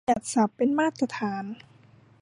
[0.03, 1.43] บัญญัติศัพท์เป็นมาตรฐาน